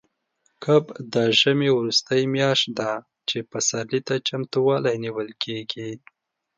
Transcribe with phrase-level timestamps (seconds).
[0.63, 2.91] کب د ژمي وروستۍ میاشت ده،
[3.29, 5.91] چې پسرلي ته چمتووالی نیول کېږي.